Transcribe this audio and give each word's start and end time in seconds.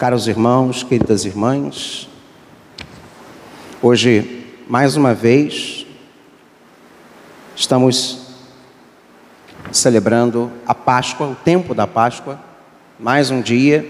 Caros 0.00 0.26
irmãos, 0.26 0.82
queridas 0.82 1.26
irmãs, 1.26 2.08
hoje, 3.82 4.46
mais 4.66 4.96
uma 4.96 5.12
vez, 5.12 5.84
estamos 7.54 8.28
celebrando 9.70 10.50
a 10.66 10.74
Páscoa, 10.74 11.26
o 11.26 11.34
tempo 11.34 11.74
da 11.74 11.86
Páscoa, 11.86 12.40
mais 12.98 13.30
um 13.30 13.42
dia. 13.42 13.86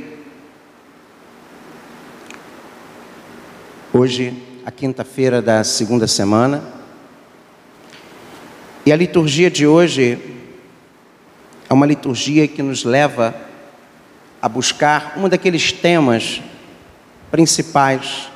Hoje, 3.92 4.36
a 4.66 4.72
quinta-feira 4.72 5.40
da 5.40 5.62
segunda 5.62 6.08
semana. 6.08 6.60
E 8.84 8.90
a 8.90 8.96
liturgia 8.96 9.48
de 9.48 9.64
hoje 9.64 10.18
é 11.68 11.72
uma 11.72 11.86
liturgia 11.86 12.48
que 12.48 12.64
nos 12.64 12.82
leva 12.82 13.48
a 14.40 14.48
buscar 14.48 15.14
um 15.16 15.28
daqueles 15.28 15.72
temas 15.72 16.42
principais 17.30 18.30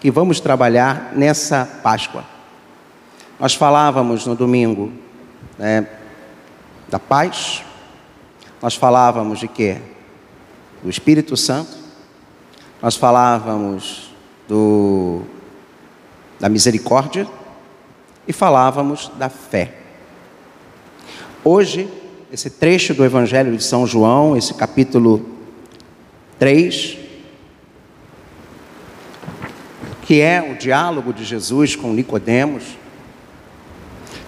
que 0.00 0.10
vamos 0.10 0.40
trabalhar 0.40 1.12
nessa 1.14 1.66
Páscoa. 1.82 2.24
Nós 3.38 3.54
falávamos 3.54 4.26
no 4.26 4.34
domingo 4.34 4.92
né, 5.58 5.86
da 6.88 6.98
paz, 6.98 7.62
nós 8.62 8.74
falávamos 8.74 9.40
de 9.40 9.48
quê? 9.48 9.80
Do 10.82 10.88
Espírito 10.88 11.36
Santo, 11.36 11.76
nós 12.80 12.96
falávamos 12.96 14.10
do, 14.48 15.22
da 16.38 16.48
misericórdia 16.48 17.26
e 18.26 18.32
falávamos 18.32 19.10
da 19.16 19.28
fé. 19.28 19.74
Hoje 21.44 21.88
esse 22.32 22.50
trecho 22.50 22.92
do 22.92 23.04
Evangelho 23.04 23.56
de 23.56 23.62
São 23.62 23.86
João, 23.86 24.36
esse 24.36 24.52
capítulo 24.54 25.24
3, 26.38 26.98
que 30.02 30.20
é 30.20 30.42
o 30.52 30.56
diálogo 30.56 31.12
de 31.12 31.24
Jesus 31.24 31.76
com 31.76 31.92
Nicodemos, 31.92 32.64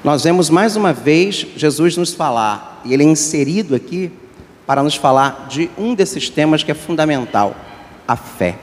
nós 0.04 0.22
vemos 0.22 0.48
mais 0.48 0.76
uma 0.76 0.92
vez 0.92 1.44
Jesus 1.56 1.96
nos 1.96 2.14
falar, 2.14 2.80
e 2.84 2.94
ele 2.94 3.02
é 3.02 3.06
inserido 3.06 3.74
aqui 3.74 4.12
para 4.64 4.82
nos 4.82 4.94
falar 4.94 5.46
de 5.48 5.68
um 5.76 5.94
desses 5.94 6.30
temas 6.30 6.62
que 6.62 6.70
é 6.70 6.74
fundamental, 6.74 7.56
a 8.06 8.16
fé. 8.16 8.56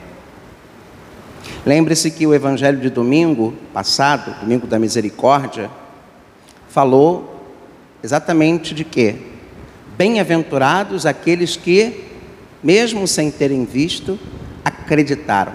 Lembre-se 1.64 2.10
que 2.10 2.26
o 2.26 2.34
evangelho 2.34 2.80
de 2.80 2.88
domingo 2.88 3.52
passado, 3.72 4.34
domingo 4.40 4.66
da 4.66 4.78
misericórdia, 4.78 5.70
falou 6.68 7.35
exatamente 8.06 8.72
de 8.72 8.84
quê? 8.84 9.16
Bem-aventurados 9.98 11.04
aqueles 11.04 11.56
que, 11.56 12.04
mesmo 12.62 13.04
sem 13.08 13.32
terem 13.32 13.64
visto, 13.64 14.16
acreditaram. 14.64 15.52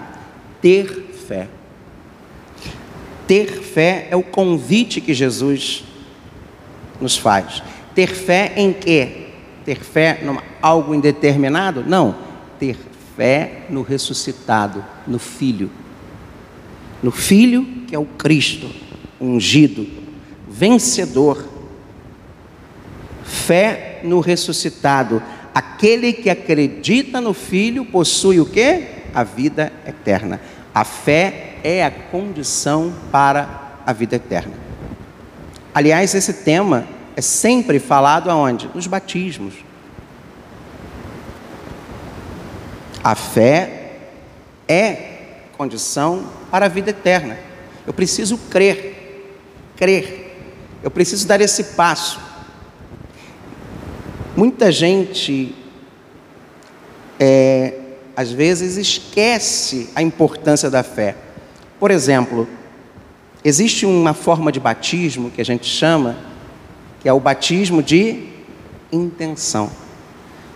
Ter 0.60 1.14
fé. 1.26 1.48
Ter 3.26 3.46
fé 3.62 4.06
é 4.10 4.16
o 4.16 4.22
convite 4.22 5.00
que 5.00 5.14
Jesus 5.14 5.82
nos 7.00 7.16
faz. 7.16 7.62
Ter 7.94 8.08
fé 8.08 8.52
em 8.54 8.70
quê? 8.70 9.28
Ter 9.64 9.78
fé 9.78 10.20
em 10.22 10.38
algo 10.60 10.94
indeterminado? 10.94 11.82
Não. 11.86 12.14
Ter 12.58 12.76
fé 13.16 13.62
no 13.70 13.80
ressuscitado, 13.80 14.84
no 15.06 15.18
Filho. 15.18 15.70
No 17.02 17.10
Filho 17.10 17.64
que 17.86 17.94
é 17.94 17.98
o 17.98 18.04
Cristo, 18.04 18.70
ungido, 19.18 19.86
vencedor 20.46 21.51
Fé 23.32 24.00
no 24.04 24.20
ressuscitado. 24.20 25.22
Aquele 25.54 26.12
que 26.12 26.28
acredita 26.28 27.18
no 27.18 27.32
Filho 27.32 27.84
possui 27.84 28.38
o 28.38 28.44
que? 28.46 28.86
A 29.14 29.24
vida 29.24 29.72
eterna. 29.86 30.38
A 30.74 30.84
fé 30.84 31.54
é 31.64 31.82
a 31.82 31.90
condição 31.90 32.92
para 33.10 33.80
a 33.86 33.92
vida 33.92 34.16
eterna. 34.16 34.52
Aliás, 35.74 36.14
esse 36.14 36.32
tema 36.34 36.86
é 37.16 37.22
sempre 37.22 37.78
falado 37.78 38.30
aonde? 38.30 38.70
Nos 38.74 38.86
batismos. 38.86 39.54
A 43.02 43.14
fé 43.14 43.92
é 44.68 45.12
condição 45.56 46.26
para 46.50 46.66
a 46.66 46.68
vida 46.68 46.90
eterna. 46.90 47.38
Eu 47.86 47.94
preciso 47.94 48.36
crer, 48.36 49.32
crer. 49.76 50.36
Eu 50.82 50.90
preciso 50.90 51.26
dar 51.26 51.40
esse 51.40 51.64
passo. 51.64 52.20
Muita 54.44 54.72
gente, 54.72 55.54
é, 57.20 57.74
às 58.16 58.32
vezes, 58.32 58.76
esquece 58.76 59.88
a 59.94 60.02
importância 60.02 60.68
da 60.68 60.82
fé. 60.82 61.14
Por 61.78 61.92
exemplo, 61.92 62.48
existe 63.44 63.86
uma 63.86 64.12
forma 64.12 64.50
de 64.50 64.58
batismo 64.58 65.30
que 65.30 65.40
a 65.40 65.44
gente 65.44 65.66
chama, 65.66 66.16
que 67.00 67.08
é 67.08 67.12
o 67.12 67.20
batismo 67.20 67.84
de 67.84 68.30
intenção. 68.90 69.70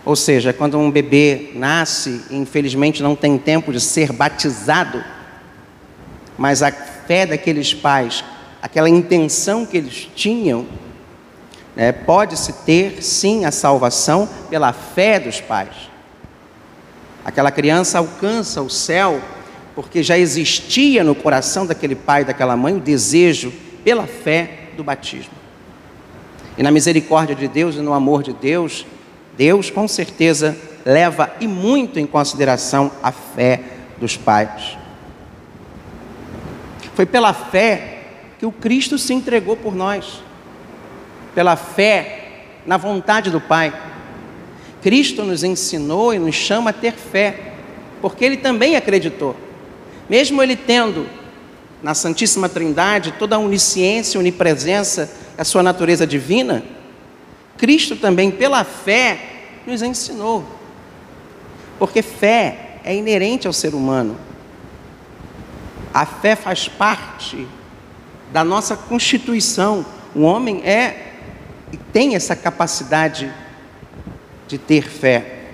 Ou 0.03 0.17
seja, 0.17 0.51
quando 0.51 0.77
um 0.77 0.91
bebê 0.91 1.51
nasce 1.55 2.23
e 2.29 2.35
infelizmente 2.35 3.01
não 3.01 3.15
tem 3.15 3.37
tempo 3.37 3.71
de 3.71 3.79
ser 3.79 4.11
batizado, 4.11 5.01
mas 6.37 6.61
a 6.61 6.73
fé 6.73 7.25
daqueles 7.25 7.73
pais, 7.73 8.21
aquela 8.61 8.89
intenção 8.89 9.65
que 9.65 9.77
eles 9.77 10.09
tinham, 10.13 10.65
né, 11.77 11.91
pode-se 11.91 12.51
ter 12.51 13.03
sim 13.03 13.45
a 13.45 13.51
salvação 13.51 14.27
pela 14.49 14.73
fé 14.73 15.19
dos 15.19 15.39
pais. 15.39 15.91
Aquela 17.23 17.51
criança 17.51 17.99
alcança 17.99 18.63
o 18.63 18.69
céu 18.69 19.21
porque 19.75 20.01
já 20.01 20.17
existia 20.17 21.03
no 21.03 21.13
coração 21.13 21.67
daquele 21.67 21.93
pai 21.93 22.23
e 22.23 22.25
daquela 22.25 22.57
mãe 22.57 22.75
o 22.75 22.79
desejo 22.79 23.53
pela 23.83 24.07
fé 24.07 24.69
do 24.75 24.83
batismo. 24.83 25.33
E 26.57 26.63
na 26.63 26.71
misericórdia 26.71 27.35
de 27.35 27.47
Deus 27.47 27.75
e 27.75 27.79
no 27.79 27.93
amor 27.93 28.23
de 28.23 28.33
Deus, 28.33 28.83
Deus 29.37 29.69
com 29.69 29.87
certeza 29.87 30.57
leva 30.83 31.29
e 31.39 31.47
muito 31.47 31.99
em 31.99 32.07
consideração 32.07 32.91
a 33.03 33.11
fé 33.11 33.61
dos 33.99 34.17
pais. 34.17 34.75
Foi 36.95 37.05
pela 37.05 37.33
fé 37.33 37.99
que 38.39 38.47
o 38.47 38.51
Cristo 38.51 38.97
se 38.97 39.13
entregou 39.13 39.55
por 39.55 39.75
nós 39.75 40.25
pela 41.37 41.55
fé 41.55 42.29
na 42.65 42.77
vontade 42.77 43.29
do 43.29 43.39
Pai. 43.39 43.71
Cristo 44.81 45.21
nos 45.21 45.43
ensinou 45.43 46.11
e 46.11 46.17
nos 46.17 46.33
chama 46.33 46.71
a 46.71 46.73
ter 46.73 46.93
fé, 46.93 47.53
porque 48.01 48.25
ele 48.25 48.37
também 48.37 48.75
acreditou. 48.75 49.35
Mesmo 50.09 50.41
ele 50.41 50.55
tendo 50.55 51.05
na 51.83 51.93
Santíssima 51.93 52.49
Trindade 52.49 53.13
toda 53.19 53.35
a 53.35 53.39
onisciência, 53.39 54.19
onipresença, 54.19 55.13
a 55.37 55.43
sua 55.43 55.61
natureza 55.61 56.07
divina, 56.07 56.63
Cristo 57.55 57.95
também, 57.95 58.31
pela 58.31 58.63
fé, 58.63 59.19
nos 59.67 59.83
ensinou. 59.83 60.43
Porque 61.77 62.01
fé 62.01 62.79
é 62.83 62.95
inerente 62.95 63.45
ao 63.45 63.53
ser 63.53 63.75
humano. 63.75 64.17
A 65.93 66.03
fé 66.03 66.35
faz 66.35 66.67
parte 66.67 67.47
da 68.33 68.43
nossa 68.43 68.75
constituição. 68.75 69.85
O 70.15 70.21
homem 70.23 70.63
é 70.65 71.03
tem 71.97 72.13
essa 72.13 72.35
capacidade 72.35 73.33
de 74.47 74.59
ter 74.59 74.87
fé. 74.87 75.45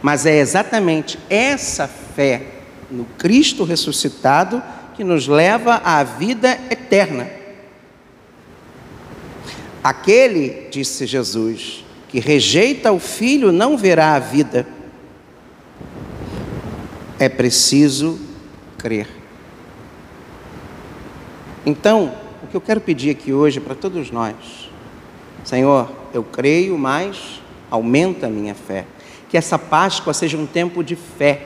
Mas 0.00 0.24
é 0.24 0.38
exatamente 0.38 1.18
essa 1.28 1.86
fé 1.86 2.46
no 2.90 3.04
Cristo 3.18 3.62
ressuscitado 3.62 4.62
que 4.96 5.04
nos 5.04 5.28
leva 5.28 5.74
à 5.84 6.02
vida 6.02 6.58
eterna. 6.70 7.28
Aquele, 9.84 10.68
disse 10.70 11.04
Jesus, 11.04 11.84
que 12.08 12.18
rejeita 12.18 12.90
o 12.90 12.98
filho 12.98 13.52
não 13.52 13.76
verá 13.76 14.14
a 14.14 14.18
vida. 14.18 14.66
É 17.18 17.28
preciso 17.28 18.18
crer. 18.78 19.06
Então, 21.66 22.14
o 22.42 22.46
que 22.46 22.56
eu 22.56 22.60
quero 22.62 22.80
pedir 22.80 23.10
aqui 23.10 23.34
hoje 23.34 23.60
para 23.60 23.74
todos 23.74 24.10
nós 24.10 24.59
Senhor, 25.44 25.90
eu 26.12 26.22
creio, 26.22 26.76
mas 26.78 27.40
aumenta 27.70 28.26
a 28.26 28.30
minha 28.30 28.54
fé. 28.54 28.84
Que 29.28 29.36
essa 29.36 29.58
Páscoa 29.58 30.12
seja 30.12 30.36
um 30.36 30.46
tempo 30.46 30.82
de 30.82 30.96
fé, 30.96 31.42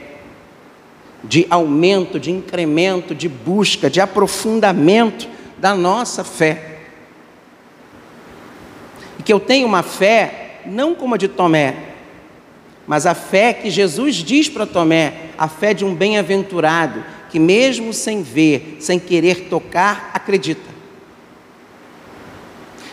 de 1.23 1.45
aumento, 1.49 2.19
de 2.19 2.31
incremento, 2.31 3.15
de 3.15 3.27
busca, 3.27 3.89
de 3.89 4.01
aprofundamento 4.01 5.27
da 5.57 5.75
nossa 5.75 6.23
fé. 6.23 6.79
E 9.19 9.23
que 9.23 9.31
eu 9.31 9.39
tenha 9.39 9.65
uma 9.65 9.83
fé, 9.83 10.61
não 10.65 10.95
como 10.95 11.15
a 11.15 11.17
de 11.17 11.27
Tomé, 11.27 11.75
mas 12.87 13.05
a 13.05 13.15
fé 13.15 13.53
que 13.53 13.69
Jesus 13.69 14.15
diz 14.17 14.47
para 14.49 14.65
Tomé, 14.65 15.13
a 15.37 15.47
fé 15.47 15.73
de 15.73 15.83
um 15.83 15.95
bem-aventurado, 15.95 17.03
que 17.31 17.39
mesmo 17.39 17.93
sem 17.93 18.21
ver, 18.21 18.77
sem 18.79 18.99
querer 18.99 19.47
tocar, 19.49 20.11
acredita. 20.13 20.74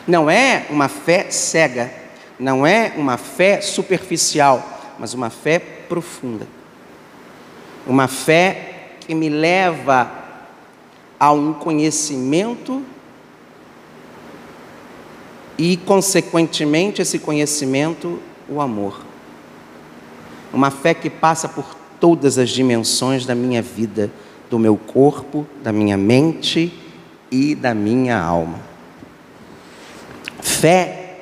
Não 0.06 0.28
é 0.28 0.66
uma 0.68 0.88
fé 0.88 1.30
cega, 1.30 1.92
não 2.38 2.66
é 2.66 2.92
uma 2.96 3.16
fé 3.16 3.60
superficial, 3.60 4.94
mas 4.98 5.14
uma 5.14 5.30
fé 5.30 5.58
profunda. 5.58 6.46
Uma 7.86 8.08
fé 8.08 8.96
que 9.00 9.14
me 9.14 9.28
leva 9.28 10.10
a 11.18 11.32
um 11.32 11.52
conhecimento 11.52 12.82
e, 15.56 15.76
consequentemente, 15.76 17.00
esse 17.00 17.18
conhecimento, 17.18 18.18
o 18.48 18.60
amor. 18.60 19.02
Uma 20.52 20.70
fé 20.70 20.94
que 20.94 21.08
passa 21.08 21.48
por 21.48 21.76
todas 22.00 22.38
as 22.38 22.50
dimensões 22.50 23.24
da 23.24 23.34
minha 23.34 23.62
vida, 23.62 24.10
do 24.50 24.58
meu 24.58 24.76
corpo, 24.76 25.46
da 25.62 25.72
minha 25.72 25.96
mente 25.96 26.72
e 27.30 27.54
da 27.54 27.72
minha 27.72 28.20
alma. 28.20 28.71
Fé 30.62 31.16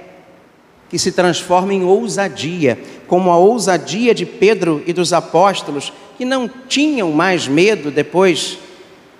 que 0.90 0.98
se 0.98 1.12
transforma 1.12 1.72
em 1.72 1.82
ousadia, 1.82 2.78
como 3.06 3.30
a 3.30 3.38
ousadia 3.38 4.14
de 4.14 4.26
Pedro 4.26 4.82
e 4.86 4.92
dos 4.92 5.14
apóstolos, 5.14 5.90
que 6.18 6.26
não 6.26 6.46
tinham 6.68 7.10
mais 7.10 7.48
medo 7.48 7.90
depois 7.90 8.58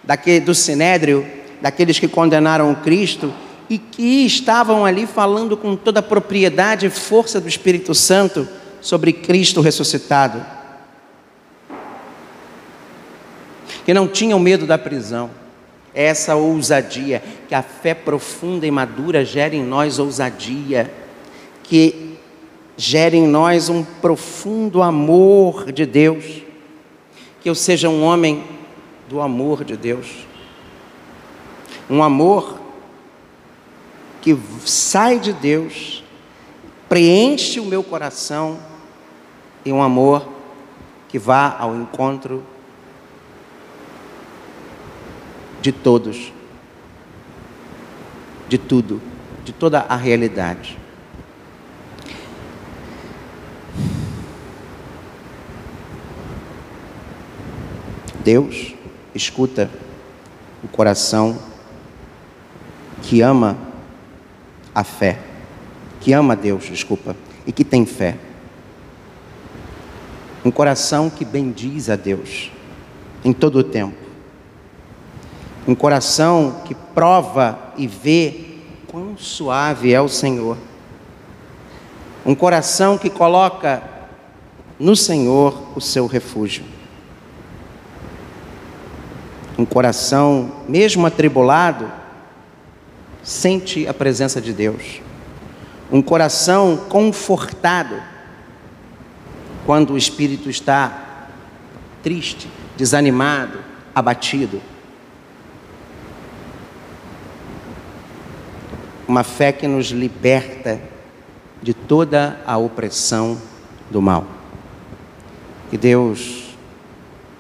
daquele, 0.04 0.40
do 0.40 0.54
sinédrio, 0.54 1.26
daqueles 1.62 1.98
que 1.98 2.06
condenaram 2.06 2.74
Cristo 2.74 3.32
e 3.70 3.78
que 3.78 4.26
estavam 4.26 4.84
ali 4.84 5.06
falando 5.06 5.56
com 5.56 5.74
toda 5.74 6.00
a 6.00 6.02
propriedade 6.02 6.84
e 6.84 6.90
força 6.90 7.40
do 7.40 7.48
Espírito 7.48 7.94
Santo 7.94 8.46
sobre 8.82 9.14
Cristo 9.14 9.62
ressuscitado. 9.62 10.44
Que 13.86 13.94
não 13.94 14.06
tinham 14.06 14.38
medo 14.38 14.66
da 14.66 14.76
prisão. 14.76 15.30
Essa 15.94 16.34
ousadia, 16.34 17.22
que 17.50 17.54
a 17.56 17.62
fé 17.64 17.94
profunda 17.94 18.64
e 18.64 18.70
madura 18.70 19.24
gera 19.24 19.56
em 19.56 19.64
nós 19.64 19.98
ousadia, 19.98 20.88
que 21.64 22.16
gera 22.76 23.16
em 23.16 23.26
nós 23.26 23.68
um 23.68 23.82
profundo 23.82 24.80
amor 24.80 25.72
de 25.72 25.84
Deus, 25.84 26.42
que 27.40 27.50
eu 27.50 27.54
seja 27.56 27.88
um 27.88 28.04
homem 28.04 28.44
do 29.08 29.20
amor 29.20 29.64
de 29.64 29.76
Deus, 29.76 30.28
um 31.90 32.04
amor 32.04 32.60
que 34.22 34.38
sai 34.64 35.18
de 35.18 35.32
Deus, 35.32 36.04
preenche 36.88 37.58
o 37.58 37.64
meu 37.64 37.82
coração 37.82 38.60
e 39.64 39.72
um 39.72 39.82
amor 39.82 40.24
que 41.08 41.18
vá 41.18 41.56
ao 41.58 41.74
encontro 41.74 42.44
de 45.60 45.72
todos, 45.72 46.32
de 48.50 48.58
tudo, 48.58 49.00
de 49.44 49.52
toda 49.52 49.78
a 49.78 49.94
realidade. 49.94 50.76
Deus 58.24 58.74
escuta 59.14 59.70
o 60.64 60.66
coração 60.68 61.38
que 63.02 63.20
ama 63.20 63.56
a 64.74 64.82
fé, 64.82 65.20
que 66.00 66.12
ama 66.12 66.34
Deus, 66.34 66.64
desculpa, 66.64 67.14
e 67.46 67.52
que 67.52 67.64
tem 67.64 67.86
fé. 67.86 68.18
Um 70.44 70.50
coração 70.50 71.08
que 71.08 71.24
bendiz 71.24 71.88
a 71.88 71.94
Deus 71.94 72.50
em 73.24 73.32
todo 73.32 73.60
o 73.60 73.64
tempo. 73.64 74.09
Um 75.66 75.74
coração 75.74 76.62
que 76.64 76.74
prova 76.74 77.72
e 77.76 77.86
vê 77.86 78.44
quão 78.86 79.16
suave 79.16 79.92
é 79.92 80.00
o 80.00 80.08
Senhor. 80.08 80.56
Um 82.24 82.34
coração 82.34 82.98
que 82.98 83.08
coloca 83.08 83.82
no 84.78 84.96
Senhor 84.96 85.72
o 85.76 85.80
seu 85.80 86.06
refúgio. 86.06 86.64
Um 89.58 89.64
coração, 89.64 90.52
mesmo 90.66 91.06
atribulado, 91.06 91.92
sente 93.22 93.86
a 93.86 93.92
presença 93.92 94.40
de 94.40 94.52
Deus. 94.52 95.00
Um 95.92 96.00
coração 96.00 96.76
confortado 96.88 98.00
quando 99.66 99.92
o 99.92 99.98
espírito 99.98 100.48
está 100.48 101.28
triste, 102.02 102.48
desanimado, 102.76 103.58
abatido. 103.94 104.60
Uma 109.10 109.24
fé 109.24 109.50
que 109.50 109.66
nos 109.66 109.86
liberta 109.86 110.80
de 111.60 111.74
toda 111.74 112.40
a 112.46 112.56
opressão 112.56 113.36
do 113.90 114.00
mal. 114.00 114.24
Que 115.68 115.76
Deus 115.76 116.54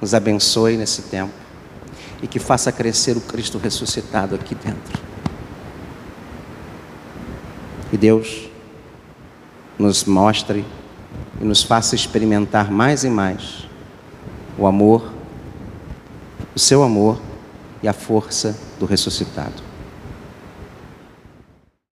nos 0.00 0.12
abençoe 0.12 0.76
nesse 0.76 1.02
tempo 1.02 1.32
e 2.20 2.26
que 2.26 2.40
faça 2.40 2.72
crescer 2.72 3.16
o 3.16 3.20
Cristo 3.20 3.56
ressuscitado 3.56 4.34
aqui 4.34 4.56
dentro. 4.56 5.00
Que 7.88 7.96
Deus 7.96 8.48
nos 9.78 10.04
mostre 10.04 10.64
e 11.40 11.44
nos 11.44 11.62
faça 11.62 11.94
experimentar 11.94 12.68
mais 12.68 13.04
e 13.04 13.08
mais 13.08 13.68
o 14.58 14.66
amor, 14.66 15.12
o 16.52 16.58
seu 16.58 16.82
amor 16.82 17.20
e 17.80 17.86
a 17.86 17.92
força 17.92 18.58
do 18.80 18.86
ressuscitado. 18.86 19.69